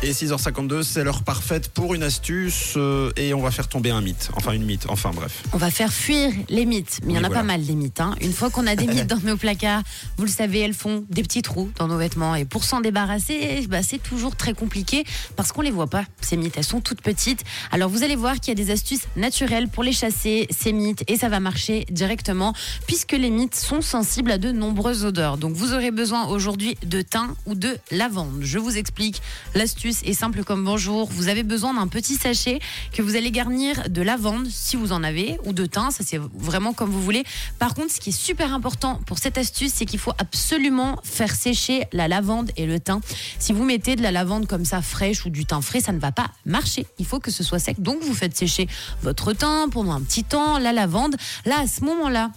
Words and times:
Et 0.00 0.12
6h52, 0.12 0.84
c'est 0.84 1.02
l'heure 1.02 1.24
parfaite 1.24 1.70
pour 1.70 1.92
une 1.92 2.04
astuce 2.04 2.74
euh, 2.76 3.10
et 3.16 3.34
on 3.34 3.40
va 3.40 3.50
faire 3.50 3.66
tomber 3.66 3.90
un 3.90 4.00
mythe. 4.00 4.30
Enfin, 4.34 4.52
une 4.52 4.64
mythe. 4.64 4.86
Enfin, 4.88 5.10
bref. 5.12 5.42
On 5.52 5.56
va 5.58 5.72
faire 5.72 5.92
fuir 5.92 6.30
les 6.48 6.66
mythes. 6.66 7.00
Mais 7.02 7.14
il 7.14 7.16
y 7.16 7.18
en 7.18 7.24
a 7.24 7.26
voilà. 7.26 7.40
pas 7.40 7.46
mal 7.46 7.64
des 7.66 7.74
mythes. 7.74 8.00
hein. 8.00 8.14
Une 8.20 8.32
fois 8.32 8.48
qu'on 8.48 8.68
a 8.68 8.76
des 8.76 8.86
mythes 8.94 9.08
dans 9.08 9.18
nos 9.18 9.36
placards, 9.36 9.82
vous 10.16 10.24
le 10.24 10.30
savez, 10.30 10.60
elles 10.60 10.72
font 10.74 11.04
des 11.10 11.24
petits 11.24 11.42
trous 11.42 11.72
dans 11.80 11.88
nos 11.88 11.98
vêtements. 11.98 12.36
Et 12.36 12.44
pour 12.44 12.62
s'en 12.62 12.80
débarrasser, 12.80 13.66
bah, 13.68 13.82
c'est 13.82 14.00
toujours 14.00 14.36
très 14.36 14.54
compliqué 14.54 15.02
parce 15.34 15.50
qu'on 15.50 15.62
les 15.62 15.72
voit 15.72 15.88
pas, 15.88 16.04
ces 16.20 16.36
mythes. 16.36 16.54
Elles 16.58 16.62
sont 16.64 16.80
toutes 16.80 17.02
petites. 17.02 17.42
Alors 17.72 17.90
vous 17.90 18.04
allez 18.04 18.14
voir 18.16 18.36
qu'il 18.38 18.56
y 18.56 18.62
a 18.62 18.64
des 18.64 18.70
astuces 18.70 19.02
naturelles 19.16 19.66
pour 19.66 19.82
les 19.82 19.92
chasser, 19.92 20.46
ces 20.56 20.72
mythes. 20.72 21.02
Et 21.08 21.16
ça 21.16 21.28
va 21.28 21.40
marcher 21.40 21.86
directement 21.90 22.54
puisque 22.86 23.12
les 23.14 23.30
mythes 23.30 23.56
sont 23.56 23.80
sensibles 23.80 24.30
à 24.30 24.38
de 24.38 24.52
nombreuses 24.52 25.04
odeurs. 25.04 25.38
Donc 25.38 25.54
vous 25.56 25.72
aurez 25.74 25.90
besoin 25.90 26.28
aujourd'hui 26.28 26.76
de 26.86 27.02
thym 27.02 27.34
ou 27.46 27.56
de 27.56 27.76
lavande. 27.90 28.38
Je 28.42 28.58
vous 28.60 28.76
explique. 28.78 29.20
L'astuce 29.56 29.87
est 29.88 30.12
simple 30.12 30.44
comme 30.44 30.64
bonjour. 30.64 31.08
Vous 31.10 31.28
avez 31.28 31.42
besoin 31.42 31.74
d'un 31.74 31.86
petit 31.86 32.14
sachet 32.14 32.60
que 32.92 33.02
vous 33.02 33.16
allez 33.16 33.30
garnir 33.30 33.88
de 33.88 34.02
lavande 34.02 34.46
si 34.50 34.76
vous 34.76 34.92
en 34.92 35.02
avez 35.02 35.38
ou 35.44 35.52
de 35.52 35.66
thym. 35.66 35.90
Ça 35.90 36.04
c'est 36.04 36.18
vraiment 36.18 36.72
comme 36.72 36.90
vous 36.90 37.02
voulez. 37.02 37.24
Par 37.58 37.74
contre, 37.74 37.92
ce 37.92 38.00
qui 38.00 38.10
est 38.10 38.18
super 38.18 38.52
important 38.52 39.00
pour 39.06 39.18
cette 39.18 39.38
astuce, 39.38 39.72
c'est 39.74 39.86
qu'il 39.86 39.98
faut 39.98 40.12
absolument 40.18 40.98
faire 41.04 41.34
sécher 41.34 41.86
la 41.92 42.08
lavande 42.08 42.50
et 42.56 42.66
le 42.66 42.78
thym. 42.78 43.00
Si 43.38 43.52
vous 43.52 43.64
mettez 43.64 43.96
de 43.96 44.02
la 44.02 44.10
lavande 44.10 44.46
comme 44.46 44.64
ça 44.64 44.82
fraîche 44.82 45.24
ou 45.24 45.30
du 45.30 45.46
thym 45.46 45.62
frais, 45.62 45.80
ça 45.80 45.92
ne 45.92 45.98
va 45.98 46.12
pas 46.12 46.30
marcher. 46.44 46.86
Il 46.98 47.06
faut 47.06 47.20
que 47.20 47.30
ce 47.30 47.42
soit 47.42 47.58
sec. 47.58 47.80
Donc 47.80 48.02
vous 48.02 48.14
faites 48.14 48.36
sécher 48.36 48.68
votre 49.02 49.32
thym 49.32 49.70
pendant 49.70 49.92
un 49.92 50.00
petit 50.00 50.24
temps, 50.24 50.58
la 50.58 50.72
lavande. 50.72 51.16
Là, 51.46 51.60
à 51.60 51.66
ce 51.66 51.82
moment-là, 51.84 52.30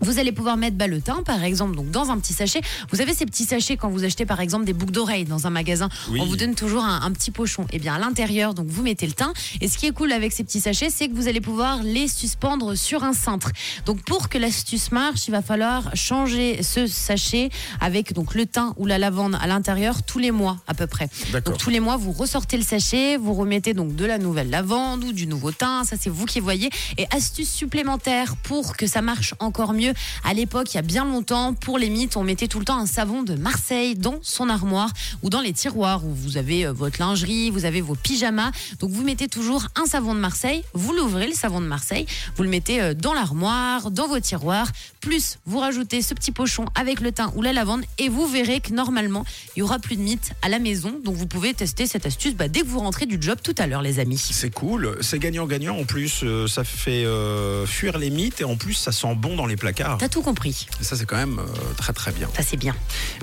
vous 0.00 0.18
allez 0.18 0.32
pouvoir 0.32 0.56
mettre 0.56 0.76
bah, 0.76 0.86
le 0.86 1.00
thym, 1.00 1.22
par 1.24 1.42
exemple, 1.44 1.76
donc 1.76 1.90
dans 1.90 2.10
un 2.10 2.18
petit 2.18 2.32
sachet. 2.32 2.60
Vous 2.90 3.00
avez 3.00 3.14
ces 3.14 3.26
petits 3.26 3.44
sachets 3.44 3.76
quand 3.76 3.88
vous 3.88 4.04
achetez, 4.04 4.26
par 4.26 4.40
exemple, 4.40 4.64
des 4.64 4.72
boucles 4.72 4.92
d'oreilles 4.92 5.24
dans 5.24 5.46
un 5.46 5.50
magasin. 5.50 5.88
Oui. 6.10 6.20
On 6.20 6.26
vous 6.26 6.36
donne 6.36 6.54
toujours 6.54 6.84
un, 6.84 7.02
un 7.02 7.10
petit 7.12 7.30
pochon. 7.30 7.66
Et 7.72 7.78
bien, 7.78 7.94
à 7.94 7.98
l'intérieur, 7.98 8.54
donc 8.54 8.66
vous 8.68 8.82
mettez 8.82 9.06
le 9.06 9.12
thym. 9.12 9.32
Et 9.60 9.68
ce 9.68 9.78
qui 9.78 9.86
est 9.86 9.92
cool 9.92 10.12
avec 10.12 10.32
ces 10.32 10.44
petits 10.44 10.60
sachets, 10.60 10.90
c'est 10.90 11.08
que 11.08 11.14
vous 11.14 11.28
allez 11.28 11.40
pouvoir 11.40 11.82
les 11.82 12.08
suspendre 12.08 12.76
sur 12.76 13.04
un 13.04 13.12
cintre. 13.12 13.50
Donc, 13.84 14.02
pour 14.02 14.28
que 14.28 14.38
l'astuce 14.38 14.92
marche, 14.92 15.28
il 15.28 15.30
va 15.30 15.42
falloir 15.42 15.94
changer 15.94 16.62
ce 16.62 16.86
sachet 16.86 17.50
avec 17.80 18.12
donc 18.12 18.34
le 18.34 18.46
thym 18.46 18.72
ou 18.76 18.86
la 18.86 18.98
lavande 18.98 19.36
à 19.40 19.46
l'intérieur 19.46 20.02
tous 20.02 20.18
les 20.18 20.30
mois 20.30 20.58
à 20.66 20.74
peu 20.74 20.86
près. 20.86 21.08
Donc 21.32 21.58
tous 21.58 21.70
les 21.70 21.80
mois, 21.80 21.96
vous 21.96 22.12
ressortez 22.12 22.56
le 22.56 22.62
sachet, 22.62 23.16
vous 23.16 23.34
remettez 23.34 23.74
donc 23.74 23.94
de 23.94 24.04
la 24.04 24.18
nouvelle 24.18 24.50
lavande 24.50 25.04
ou 25.04 25.12
du 25.12 25.26
nouveau 25.26 25.52
thym, 25.52 25.84
ça 25.84 25.96
c'est 25.98 26.10
vous 26.10 26.24
qui 26.26 26.40
voyez. 26.40 26.70
Et 26.98 27.06
astuce 27.10 27.50
supplémentaire 27.50 28.36
pour 28.36 28.76
que 28.76 28.86
ça 28.86 29.02
marche 29.02 29.34
encore 29.38 29.72
mieux, 29.72 29.85
à 30.24 30.34
l'époque, 30.34 30.72
il 30.72 30.76
y 30.76 30.78
a 30.78 30.82
bien 30.82 31.04
longtemps, 31.04 31.54
pour 31.54 31.78
les 31.78 31.90
mythes, 31.90 32.16
on 32.16 32.24
mettait 32.24 32.48
tout 32.48 32.58
le 32.58 32.64
temps 32.64 32.78
un 32.78 32.86
savon 32.86 33.22
de 33.22 33.34
Marseille 33.34 33.94
dans 33.94 34.18
son 34.22 34.48
armoire 34.48 34.90
ou 35.22 35.30
dans 35.30 35.40
les 35.40 35.52
tiroirs 35.52 36.04
où 36.04 36.14
vous 36.14 36.36
avez 36.36 36.66
euh, 36.66 36.72
votre 36.72 37.00
lingerie, 37.00 37.50
vous 37.50 37.64
avez 37.64 37.80
vos 37.80 37.94
pyjamas. 37.94 38.50
Donc 38.80 38.90
vous 38.90 39.02
mettez 39.02 39.28
toujours 39.28 39.66
un 39.76 39.86
savon 39.86 40.14
de 40.14 40.20
Marseille, 40.20 40.62
vous 40.74 40.92
l'ouvrez 40.92 41.26
le 41.26 41.34
savon 41.34 41.60
de 41.60 41.66
Marseille, 41.66 42.06
vous 42.36 42.42
le 42.42 42.48
mettez 42.48 42.80
euh, 42.80 42.94
dans 42.94 43.14
l'armoire, 43.14 43.90
dans 43.90 44.08
vos 44.08 44.20
tiroirs, 44.20 44.68
plus 45.00 45.38
vous 45.46 45.58
rajoutez 45.58 46.02
ce 46.02 46.14
petit 46.14 46.32
pochon 46.32 46.66
avec 46.74 47.00
le 47.00 47.12
thym 47.12 47.30
ou 47.34 47.42
la 47.42 47.52
lavande 47.52 47.82
et 47.98 48.08
vous 48.08 48.26
verrez 48.26 48.60
que 48.60 48.72
normalement, 48.72 49.24
il 49.54 49.60
y 49.60 49.62
aura 49.62 49.78
plus 49.78 49.96
de 49.96 50.02
mythes 50.02 50.32
à 50.42 50.48
la 50.48 50.58
maison. 50.58 51.00
Donc 51.04 51.14
vous 51.14 51.26
pouvez 51.26 51.54
tester 51.54 51.86
cette 51.86 52.06
astuce 52.06 52.34
bah, 52.34 52.48
dès 52.48 52.60
que 52.60 52.66
vous 52.66 52.80
rentrez 52.80 53.06
du 53.06 53.18
job 53.20 53.38
tout 53.42 53.54
à 53.58 53.66
l'heure 53.66 53.82
les 53.82 53.98
amis. 53.98 54.18
C'est 54.18 54.50
cool, 54.50 54.96
c'est 55.00 55.18
gagnant-gagnant. 55.18 55.76
En 55.76 55.84
plus, 55.84 56.20
euh, 56.22 56.46
ça 56.46 56.64
fait 56.64 57.04
fuir 57.66 57.98
les 57.98 58.10
mythes 58.10 58.40
et 58.40 58.44
en 58.44 58.56
plus, 58.56 58.74
ça 58.74 58.92
sent 58.92 59.14
bon 59.16 59.36
dans 59.36 59.46
les 59.46 59.56
placards. 59.56 59.75
T'as 59.76 60.08
tout 60.08 60.22
compris. 60.22 60.66
Et 60.80 60.84
ça, 60.84 60.96
c'est 60.96 61.06
quand 61.06 61.16
même 61.16 61.38
euh, 61.38 61.74
très 61.76 61.92
très 61.92 62.12
bien. 62.12 62.28
Ça 62.34 62.42
c'est 62.42 62.56
bien. 62.56 62.74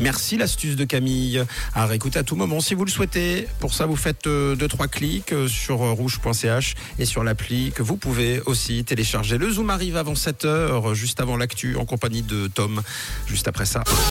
Merci 0.00 0.36
l'astuce 0.36 0.76
de 0.76 0.84
Camille. 0.84 1.44
À 1.74 1.86
réécouter 1.86 2.18
à 2.18 2.22
tout 2.22 2.36
moment 2.36 2.60
si 2.60 2.74
vous 2.74 2.84
le 2.84 2.90
souhaitez. 2.90 3.48
Pour 3.60 3.74
ça, 3.74 3.86
vous 3.86 3.96
faites 3.96 4.26
2-3 4.26 4.88
clics 4.88 5.32
euh, 5.32 5.48
sur 5.48 5.82
euh, 5.82 5.92
rouge.ch 5.92 6.74
et 6.98 7.04
sur 7.04 7.24
l'appli 7.24 7.72
que 7.72 7.82
vous 7.82 7.96
pouvez 7.96 8.40
aussi 8.46 8.84
télécharger. 8.84 9.38
Le 9.38 9.50
Zoom 9.50 9.70
arrive 9.70 9.96
avant 9.96 10.14
7h, 10.14 10.94
juste 10.94 11.20
avant 11.20 11.36
l'actu, 11.36 11.76
en 11.76 11.84
compagnie 11.84 12.22
de 12.22 12.48
Tom, 12.48 12.82
juste 13.26 13.48
après 13.48 13.66
ça. 13.66 13.82